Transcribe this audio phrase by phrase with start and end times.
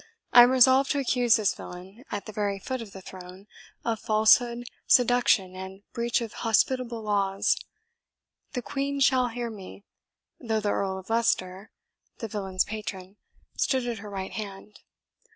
[0.33, 3.45] "I am resolved to accuse this villain, at the very foot of the throne,
[3.85, 7.55] of falsehood, seduction, and breach of hospitable laws.
[8.53, 9.83] The Queen shall hear me,
[10.39, 11.69] though the Earl of Leicester,
[12.17, 13.17] the villain's patron,
[13.57, 14.79] stood at her right hand."